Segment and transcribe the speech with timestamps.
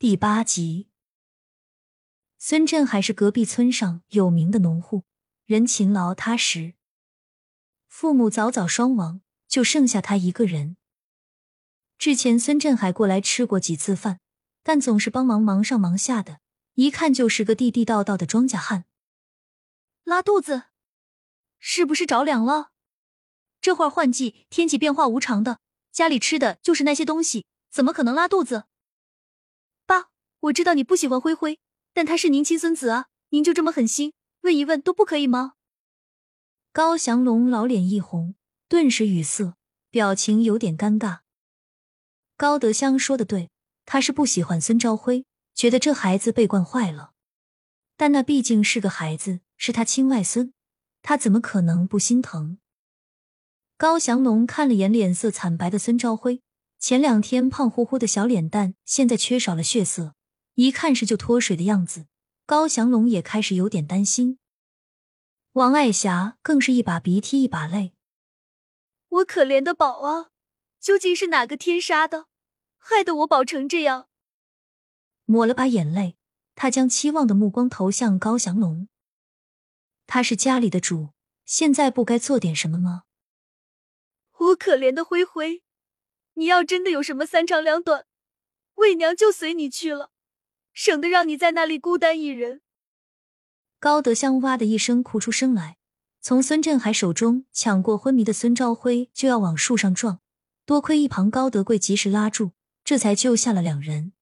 [0.00, 0.88] 第八集，
[2.38, 5.04] 孙振海是隔壁村上有名的农户，
[5.44, 6.72] 人勤劳踏实，
[7.86, 10.78] 父母早早双亡，就剩下他一个人。
[11.98, 14.20] 之前孙振海过来吃过几次饭，
[14.62, 16.40] 但总是帮忙忙上忙下的，
[16.76, 18.86] 一看就是个地地道道的庄稼汉。
[20.04, 20.62] 拉肚子，
[21.58, 22.70] 是不是着凉了？
[23.60, 25.60] 这会儿换季，天气变化无常的，
[25.92, 28.64] 家里吃的就是那些东西，怎么可能拉肚子？
[30.40, 31.58] 我知道你不喜欢灰灰，
[31.92, 35.54] 但他是您亲孙子啊，您就这么狠心，问一问都不可以吗？
[36.72, 38.34] 高祥龙老脸一红，
[38.68, 39.54] 顿时语塞，
[39.90, 41.18] 表情有点尴尬。
[42.36, 43.50] 高德香说的对，
[43.84, 47.12] 他是不喜欢孙朝辉，觉得这孩子被惯坏了。
[47.98, 50.54] 但那毕竟是个孩子，是他亲外孙，
[51.02, 52.56] 他怎么可能不心疼？
[53.76, 56.40] 高祥龙看了眼脸色惨白的孙朝辉，
[56.78, 60.14] 前两天胖乎乎的小脸蛋，现在缺少了血色。
[60.54, 62.06] 一看是就脱水的样子，
[62.46, 64.38] 高祥龙也开始有点担心。
[65.52, 67.94] 王爱霞更是一把鼻涕一把泪。
[69.08, 70.30] 我可怜的宝啊，
[70.78, 72.26] 究竟是哪个天杀的，
[72.78, 74.08] 害得我宝成这样？
[75.24, 76.16] 抹了把眼泪，
[76.54, 78.88] 他将期望的目光投向高祥龙。
[80.06, 81.10] 他是家里的主，
[81.44, 83.04] 现在不该做点什么吗？
[84.36, 85.62] 我可怜的灰灰，
[86.34, 88.06] 你要真的有什么三长两短，
[88.74, 90.09] 魏娘就随你去了。
[90.80, 92.62] 省得让你在那里孤单一人。
[93.78, 95.76] 高德香哇的一声哭出声来，
[96.22, 100.22] 从孙振海手中抢过昏迷的孙朝辉，就要往树上撞，
[100.64, 104.14] 多亏一旁高德贵及时拉住，这才救下了两人。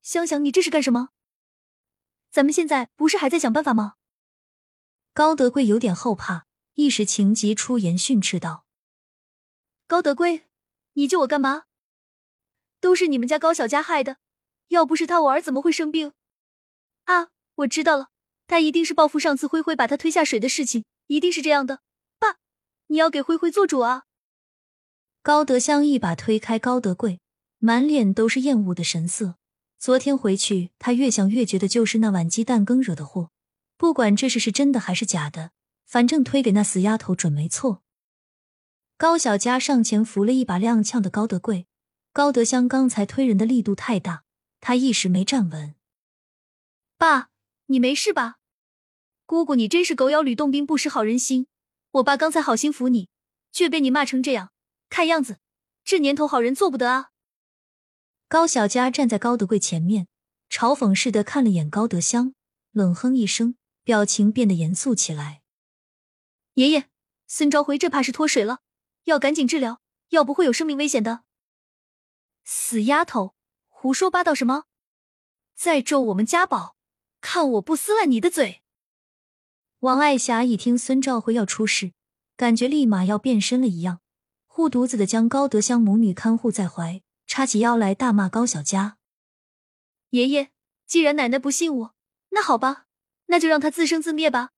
[0.00, 1.10] 香香，你这是干什么？
[2.30, 3.96] 咱们现在不是还在想办法吗？
[5.12, 8.64] 高德贵有点后怕，一时情急出言训斥道
[9.86, 10.46] ：“高德贵，
[10.94, 11.64] 你救我干嘛？
[12.80, 14.16] 都是你们家高小佳害的。”
[14.72, 16.12] 要不是他，我儿怎么会生病？
[17.04, 18.08] 啊，我知道了，
[18.46, 21.80] 他一定是报复上次灰灰把他推下水的事情，一定是这样的。
[22.18, 22.36] 爸，
[22.86, 24.04] 你要给灰灰做主啊！
[25.22, 27.20] 高德香一把推开高德贵，
[27.58, 29.36] 满脸都是厌恶的神色。
[29.78, 33.30] 昨天回去，他越想越觉得就是那碗鸡蛋羹惹的祸。
[33.76, 35.50] 不管这事是真的还是假的，
[35.84, 37.82] 反正推给那死丫头准没错。
[38.96, 41.66] 高小佳上前扶了一把踉跄的高德贵，
[42.14, 44.21] 高德香刚才推人的力度太大。
[44.62, 45.74] 他一时没站稳，
[46.96, 47.30] 爸，
[47.66, 48.36] 你没事吧？
[49.26, 51.48] 姑姑，你真是狗咬吕洞宾，不识好人心。
[51.90, 53.08] 我爸刚才好心扶你，
[53.50, 54.52] 却被你骂成这样，
[54.88, 55.40] 看样子
[55.82, 57.10] 这年头好人做不得啊！
[58.28, 60.06] 高小佳站在高德贵前面，
[60.48, 62.32] 嘲讽似的看了眼高德香，
[62.70, 65.42] 冷哼一声，表情变得严肃起来。
[66.54, 66.88] 爷爷，
[67.26, 68.60] 孙朝辉这怕是脱水了，
[69.04, 69.80] 要赶紧治疗，
[70.10, 71.24] 要不会有生命危险的。
[72.44, 73.34] 死丫头！
[73.82, 74.66] 胡说八道什么？
[75.56, 76.76] 在咒我们家宝，
[77.20, 78.62] 看我不撕烂你的嘴！
[79.80, 81.92] 王爱霞一听孙兆辉要出事，
[82.36, 84.00] 感觉立马要变身了一样，
[84.46, 88.98] 护犊子的将高德香母女看护在怀，叉起腰来大骂高小佳
[90.10, 90.52] ：“爷爷，
[90.86, 91.94] 既然奶奶不信我，
[92.28, 92.86] 那好吧，
[93.26, 94.50] 那就让他自生自灭吧。”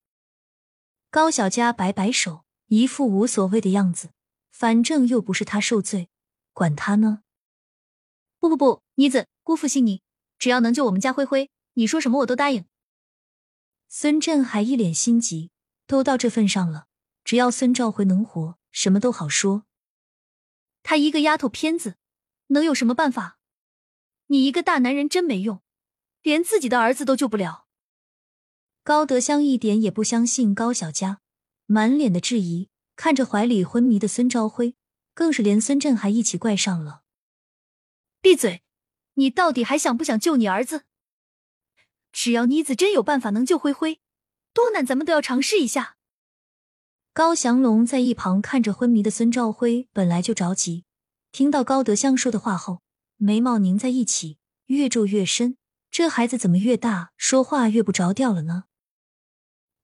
[1.09, 4.11] 高小佳摆摆手，一副无所谓的样子，
[4.51, 6.11] 反正又不是他受罪，
[6.53, 7.23] 管他呢。
[8.45, 10.03] 不不不，妮子，姑父信你，
[10.39, 12.67] 只要能救我们家灰灰，你说什么我都答应。
[13.89, 15.51] 孙振海一脸心急，
[15.87, 16.85] 都到这份上了，
[17.25, 19.65] 只要孙兆辉能活，什么都好说。
[20.83, 21.97] 他一个丫头片子，
[22.49, 23.39] 能有什么办法？
[24.27, 25.63] 你一个大男人真没用，
[26.21, 27.65] 连自己的儿子都救不了。
[28.83, 31.21] 高德香一点也不相信高小佳，
[31.65, 34.77] 满脸的质疑，看着怀里昏迷的孙兆辉，
[35.15, 37.04] 更是连孙振海一起怪上了。
[38.25, 38.63] 闭嘴！
[39.17, 40.85] 你到底还想不想救你儿子？
[42.11, 44.01] 只要妮子真有办法能救灰灰，
[44.55, 45.97] 多难咱们都要尝试一下。
[47.13, 50.87] 高祥龙在一旁看着昏迷的孙兆辉，本来就着急，
[51.33, 52.81] 听到高德香说的话后，
[53.19, 55.59] 眉毛拧在一起，越皱越深。
[55.91, 58.65] 这孩子怎么越大，说话越不着调了呢？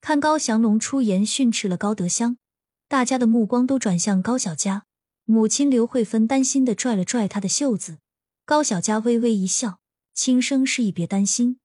[0.01, 2.39] 看高祥龙出言训斥了高德香，
[2.89, 4.87] 大家的目光都转向高小佳，
[5.27, 7.99] 母亲刘慧芬担心的拽了拽她的袖子。
[8.51, 9.79] 高小佳微微一笑，
[10.13, 11.61] 轻声示意别担心。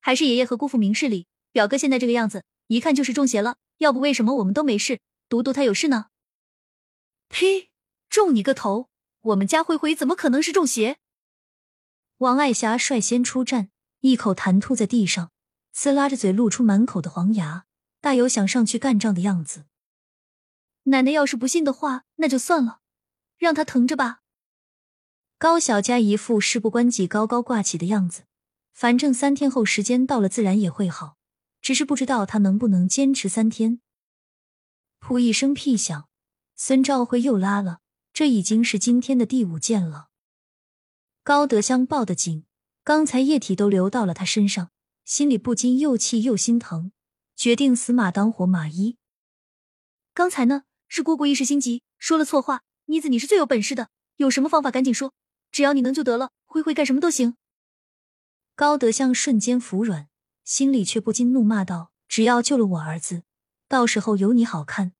[0.00, 1.26] 还是爷爷和姑父明事理。
[1.52, 3.58] 表哥现在这个样子，一看就是中邪了。
[3.76, 6.06] 要不为什么我们都没事，独独他有事呢？
[7.28, 7.68] 呸！
[8.08, 8.88] 中你个头！
[9.20, 10.96] 我们家灰灰怎么可能是中邪？
[12.16, 13.68] 王爱霞率先出战，
[14.00, 15.30] 一口痰吐在地上，
[15.74, 17.66] 呲拉着嘴露出满口的黄牙，
[18.00, 19.66] 大有想上去干仗的样子。
[20.84, 22.80] 奶奶要是不信的话，那就算了，
[23.36, 24.22] 让他疼着吧。
[25.38, 28.22] 高小佳一副事不关己、高高挂起的样子。
[28.72, 31.16] 反正三天后时间到了，自然也会好。
[31.60, 33.80] 只是不知道他能不能坚持三天。
[35.00, 36.08] 噗一声屁响，
[36.54, 37.80] 孙兆辉又拉了，
[38.12, 40.08] 这已经是今天的第五件了。
[41.22, 42.46] 高德香抱得紧，
[42.82, 44.70] 刚才液体都流到了他身上，
[45.04, 46.92] 心里不禁又气又心疼，
[47.34, 48.96] 决定死马当活马医。
[50.14, 52.62] 刚才呢，是姑姑一时心急说了错话。
[52.86, 55.12] 妮子，你是最有本事的，有什么方法赶紧说，
[55.56, 56.32] 只要你能就得了。
[56.44, 57.38] 灰灰干什么都行。
[58.54, 60.10] 高德香瞬间服软，
[60.44, 63.22] 心里却不禁怒骂道：“只要救了我儿子，
[63.66, 64.92] 到时候有你好看！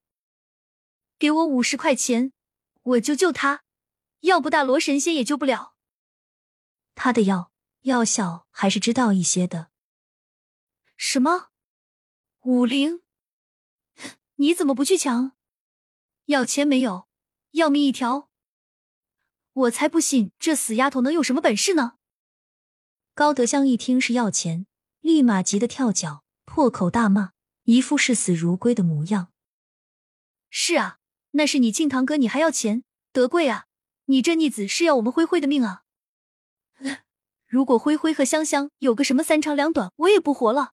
[1.18, 2.32] 给我五十块钱，
[2.84, 3.64] 我就救他，
[4.20, 5.74] 要不大罗神仙也救不了。
[6.94, 9.68] 他的药药效还是知道一些的。
[10.96, 11.50] 什么？
[12.44, 13.02] 五零？
[14.36, 15.32] 你怎么不去抢？
[16.24, 17.08] 要钱没有，
[17.50, 18.30] 要命一条！
[19.56, 21.94] 我才不信这死丫头能有什么本事呢！”
[23.14, 24.66] 高德香一听是要钱，
[25.00, 27.32] 立马急得跳脚，破口大骂，
[27.64, 29.28] 一副视死如归的模样。
[30.50, 30.98] 是啊，
[31.32, 32.84] 那是你亲堂哥，你还要钱？
[33.12, 33.66] 德贵啊！
[34.06, 35.82] 你这逆子是要我们灰灰的命啊！
[37.46, 40.72] 如果灰灰和香香有个什么三长两短，我也不活了。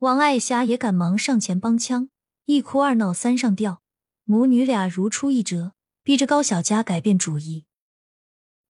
[0.00, 2.10] 王爱霞也赶忙上前帮腔，
[2.44, 3.80] 一哭二闹三上吊，
[4.24, 5.72] 母女俩如出一辙，
[6.04, 7.64] 逼着高小佳改变主意。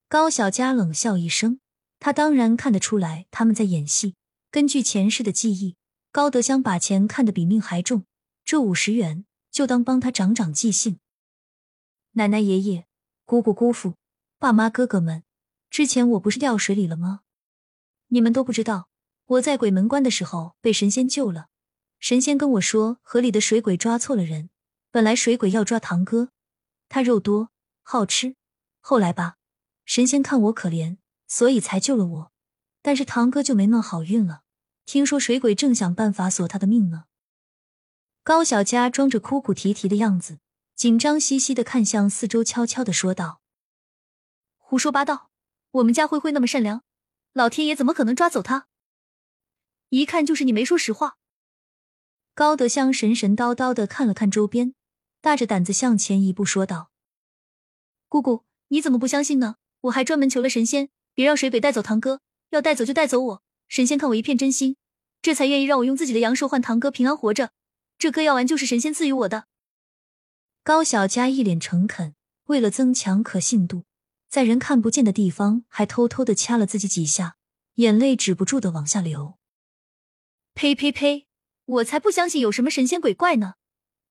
[0.08, 1.60] 高小佳冷笑一声。
[1.98, 4.14] 他当然看得出来他们在演戏。
[4.50, 5.76] 根据前世的记忆，
[6.12, 8.04] 高德香把钱看得比命还重，
[8.44, 10.98] 这五十元就当帮他长长记性。
[12.12, 12.86] 奶奶、爷爷、
[13.24, 13.94] 姑姑、姑父、
[14.38, 15.24] 爸妈、哥哥们，
[15.70, 17.20] 之前我不是掉水里了吗？
[18.08, 18.88] 你们都不知道，
[19.24, 21.46] 我在鬼门关的时候被神仙救了。
[21.98, 24.50] 神仙跟我说，河里的水鬼抓错了人，
[24.90, 26.28] 本来水鬼要抓堂哥，
[26.94, 27.50] 他肉多
[27.82, 28.36] 好吃。
[28.80, 29.34] 后来吧，
[29.84, 30.98] 神仙看我可怜。
[31.26, 32.32] 所以才救了我，
[32.82, 34.42] 但是堂哥就没那么好运了。
[34.84, 37.06] 听说水鬼正想办法索他的命呢。
[38.22, 40.38] 高小佳装着哭哭啼啼的样子，
[40.76, 43.40] 紧张兮兮的看向四周，悄悄的说道
[44.58, 45.30] ：“胡说八道！
[45.72, 46.84] 我们家灰灰那么善良，
[47.32, 48.68] 老天爷怎么可能抓走他？
[49.88, 51.16] 一看就是你没说实话。”
[52.36, 54.74] 高德香神神叨叨的看了看周边，
[55.24, 56.90] 大着胆子向前一步说道
[58.10, 59.56] ：“姑姑，你怎么不相信呢？
[59.84, 63.42] 我还专门求了神仙。”别让水鬼带走堂哥，要带走就带走我。
[63.66, 64.76] 神仙看我一片真心，
[65.22, 67.52] 这才愿意让我用自己的阳寿换堂哥平安活着。
[67.96, 69.46] 这颗药丸就是神仙赐予我的。
[70.62, 72.14] 高小佳一脸诚恳，
[72.48, 73.84] 为了增强可信度，
[74.28, 77.36] 在人看不见的地方还偷偷的掐了自己几下，
[77.76, 79.38] 眼泪止不住的往下流。
[80.52, 81.28] 呸呸呸！
[81.64, 83.54] 我才不相信有什么神仙鬼怪呢，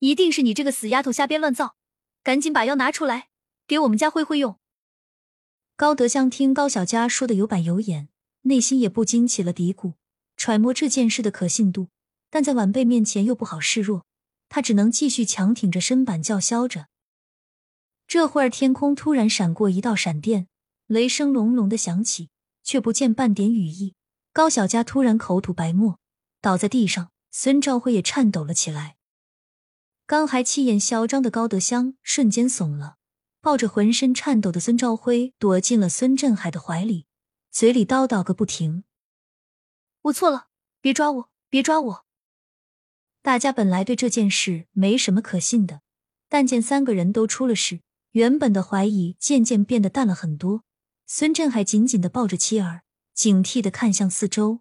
[0.04, 1.78] 一定是你这个死丫头瞎编乱造。
[2.24, 3.30] 赶紧把药拿出来，
[3.66, 4.60] 给我们家灰灰用。
[5.78, 8.10] 高德香听高小佳说的有板有眼，
[8.42, 9.94] 内心也不禁起了嘀咕，
[10.36, 11.88] 揣摩这件事的可信度，
[12.30, 14.06] 但在晚辈面前又不好示弱，
[14.50, 16.88] 他只能继续强挺着身板叫嚣着。
[18.06, 20.48] 这会儿天空突然闪过一道闪电，
[20.88, 22.30] 雷声隆隆的响起，
[22.62, 23.96] 却不见半点雨意。
[24.34, 25.98] 高小佳突然口吐白沫，
[26.42, 28.98] 倒在地上，孙兆辉也颤抖了起来。
[30.14, 32.98] 刚还气焰嚣张的高德香瞬间怂了。
[33.42, 37.08] 抱着浑身颤抖的孙兆辉躲进了孙振海的怀里，
[37.50, 38.84] 嘴里叨叨个不停
[40.04, 40.50] ：“我错了，
[40.80, 42.06] 别抓我，别抓我。”
[43.24, 45.82] 大家本来对这件事没什么可信的，
[46.30, 50.64] 但见三个人都出了事，原本的怀疑渐渐变得淡了很多。
[51.08, 52.84] 孙振海紧紧的抱着妻儿，
[53.16, 54.60] 警惕的看向四周。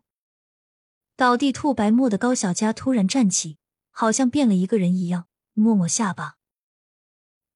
[1.14, 3.58] 倒地吐白沫的高小佳突然站起，
[3.90, 6.36] 好像变了一个人一样，摸摸下巴：“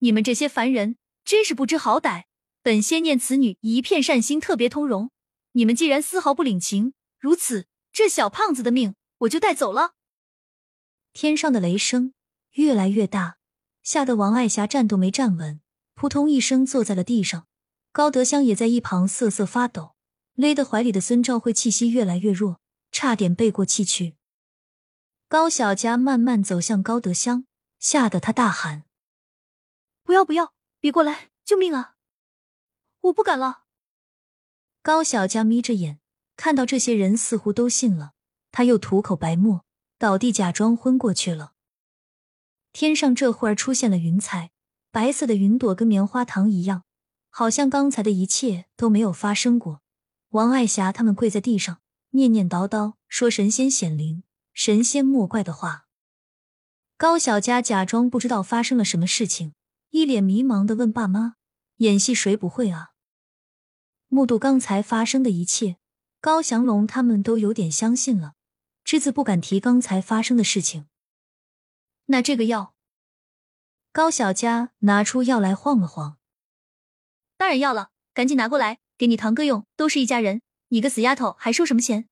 [0.01, 2.27] 你们这些凡人！”真是不知好歹！
[2.63, 5.11] 本仙念此女一片善心，特别通融。
[5.53, 9.95] 你们既然丝毫不领情，如此，这小胖子的命我就带走了。
[11.13, 12.13] 天上的雷声
[12.53, 13.39] 越来越大，
[13.83, 15.61] 吓得王爱霞站都没站稳，
[15.95, 17.49] 扑通一声坐在了地上。
[17.91, 19.97] 高德香也在一旁瑟瑟发抖，
[20.35, 22.61] 勒得怀里的孙兆慧气息越来越弱，
[22.93, 24.15] 差点背过气去。
[25.27, 27.47] 高小佳慢慢走向高德香，
[27.79, 28.85] 吓得他大喊
[30.03, 31.31] ：“不要不要！”别过来！
[31.45, 31.95] 救命啊！
[33.03, 33.65] 我不敢了。
[34.83, 36.01] 高小佳眯着眼，
[36.37, 38.13] 看到这些人似乎都信了，
[38.53, 39.65] 他又吐口白沫，
[39.99, 41.55] 倒地假装昏过去了。
[42.73, 44.51] 天上这会儿出现了云彩，
[44.91, 46.85] 白色的云朵跟棉花糖一样，
[47.31, 49.83] 好像刚才的一切都没有发生过。
[50.31, 51.81] 王爱霞他们跪在地上，
[52.11, 55.86] 念念叨叨说神仙显灵、神仙莫怪的话。
[56.99, 59.53] 高小佳假装不知道发生了什么事情。
[59.91, 61.35] 一脸迷茫的问爸妈
[61.79, 62.93] ：“演戏谁不会啊？”
[64.09, 65.77] 目睹刚才发生的一切，
[66.21, 68.33] 高祥龙他们都有点相信了，
[68.83, 70.87] 只字不敢提刚才发生的事情。
[72.07, 72.75] 那这个药，
[73.93, 76.17] 高小佳拿出药来晃了晃。
[77.37, 80.41] 当然要了，赶紧拿过来，给你堂哥用，都是一家人。
[80.69, 82.09] 你个死丫头，还收什么钱？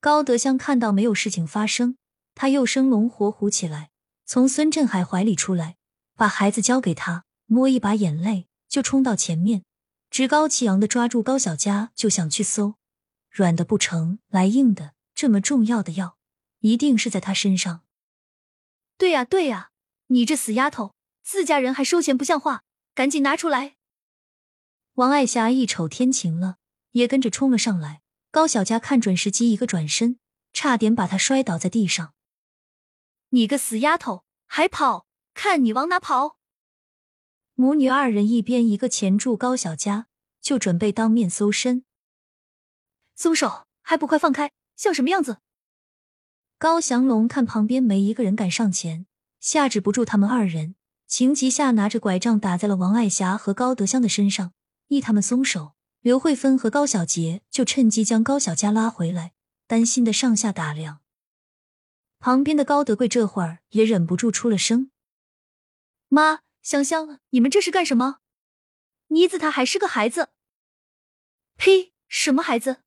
[0.00, 1.96] 高德香看到没有事情发生，
[2.40, 3.90] 他又生龙活虎起来，
[4.24, 5.76] 从孙振海怀里出来，
[6.16, 9.62] 把孩子交给他，摸一把眼泪，就冲到前面，
[10.08, 12.76] 趾高气扬的抓住高小佳，就想去搜。
[13.28, 16.16] 软的不成，来硬的，这么重要的药，
[16.60, 17.82] 一定是在他身上。
[18.96, 19.72] 对呀对呀，
[20.06, 22.62] 你这死丫头，自家人还收钱不像话，
[22.94, 23.74] 赶紧拿出来！
[24.94, 26.56] 王爱霞一瞅天晴了。
[26.92, 28.00] 也跟着冲了上来。
[28.30, 30.18] 高小佳看准时机，一个转身，
[30.54, 32.14] 差点把他摔倒在地上。
[33.32, 35.06] 你个死丫头，还跑？
[35.34, 36.36] 看你往哪跑！
[37.54, 40.08] 母女二人一边一个钳住高小佳，
[40.40, 41.84] 就准备当面搜身。
[43.14, 43.66] 松手！
[43.82, 44.50] 还不快放开！
[44.76, 45.38] 像什么样子？
[46.58, 49.06] 高祥龙看旁边没一个人敢上前，
[49.38, 50.74] 吓止不住他们二人，
[51.06, 54.52] 情急下拿着拐杖打在了王爱霞和高德香的身上，
[54.88, 55.74] 一他们松手。
[56.00, 59.34] 刘慧芬和高小杰就趁机将高小佳拉回来，
[59.68, 61.00] 担心的上下打量。
[62.20, 64.90] 旁边的高德贵这会儿也忍不住出了声
[66.08, 68.18] ：“妈，香香，你们这是干什么？
[69.08, 70.28] 妮子她还是个孩子。
[71.56, 71.94] 呸！
[72.08, 72.82] 什么孩子？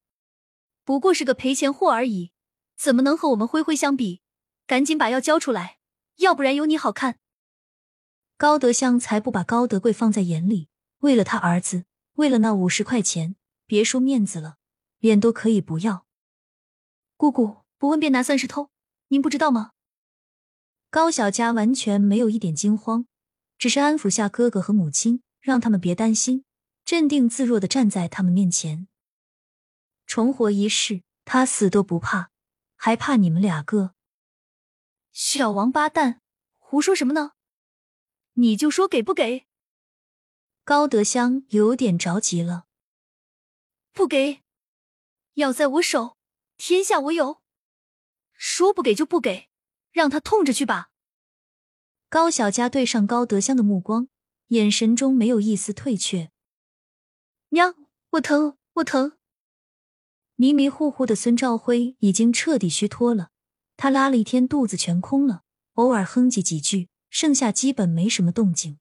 [0.84, 2.32] 不过是个赔钱货而已，
[2.78, 4.22] 怎么能和我们灰灰相比？
[4.68, 5.80] 赶紧把药交出来，
[6.18, 7.18] 要不然有你好看。”
[8.38, 11.86] 高德香才不把高德贵放在眼里，为了他儿子。
[12.14, 13.36] 为了那五十块钱，
[13.66, 14.58] 别说面子了，
[15.00, 16.06] 脸都可以不要。
[17.18, 18.70] 姑姑不问便拿算是偷，
[19.14, 19.74] 您不知道吗？
[20.90, 23.06] 高小佳完全没有一点惊慌，
[23.60, 26.44] 只是安抚下哥哥和母亲，让他们别担心，
[26.84, 28.88] 镇定自若的站在他们面前。
[30.08, 32.32] 重活一世，他死都不怕，
[32.76, 33.94] 还怕你们两个？
[35.12, 36.20] 小王八蛋，
[36.58, 37.34] 胡说什么呢？
[38.34, 39.46] 你就说给不给？
[40.64, 42.66] 高德香有点着急了，
[43.92, 44.42] 不给，
[45.36, 46.18] 要在我手，
[46.58, 47.43] 天下我有。
[48.46, 49.48] 说不给就不给，
[49.94, 50.90] 让他痛着去吧。
[52.10, 54.10] 高小佳对上高德香的目光，
[54.50, 56.30] 眼神中没有一丝退却。
[57.52, 57.74] 娘，
[58.10, 59.14] 我疼，我疼。
[60.36, 63.30] 迷迷糊糊的孙兆辉已经彻底虚脱了，
[63.78, 65.44] 他拉了一天肚子全空了，
[65.76, 68.78] 偶尔哼唧几句，剩下基本没什么动静。